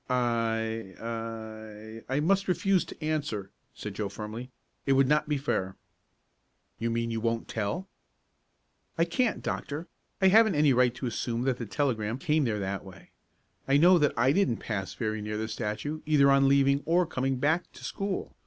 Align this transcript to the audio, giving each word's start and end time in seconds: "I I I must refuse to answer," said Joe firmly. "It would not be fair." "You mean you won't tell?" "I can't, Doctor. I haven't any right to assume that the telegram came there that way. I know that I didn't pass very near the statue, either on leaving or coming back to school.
"I 0.09 0.95
I 0.99 2.01
I 2.15 2.19
must 2.21 2.47
refuse 2.47 2.83
to 2.85 2.99
answer," 3.05 3.51
said 3.75 3.93
Joe 3.93 4.09
firmly. 4.09 4.49
"It 4.87 4.93
would 4.93 5.07
not 5.07 5.29
be 5.29 5.37
fair." 5.37 5.75
"You 6.79 6.89
mean 6.89 7.11
you 7.11 7.21
won't 7.21 7.47
tell?" 7.47 7.87
"I 8.97 9.05
can't, 9.05 9.43
Doctor. 9.43 9.87
I 10.19 10.29
haven't 10.29 10.55
any 10.55 10.73
right 10.73 10.95
to 10.95 11.05
assume 11.05 11.43
that 11.43 11.57
the 11.59 11.67
telegram 11.67 12.17
came 12.17 12.45
there 12.45 12.57
that 12.57 12.83
way. 12.83 13.11
I 13.67 13.77
know 13.77 13.99
that 13.99 14.13
I 14.17 14.31
didn't 14.31 14.57
pass 14.57 14.95
very 14.95 15.21
near 15.21 15.37
the 15.37 15.47
statue, 15.47 16.01
either 16.07 16.31
on 16.31 16.47
leaving 16.47 16.81
or 16.87 17.05
coming 17.05 17.35
back 17.37 17.71
to 17.73 17.83
school. 17.83 18.33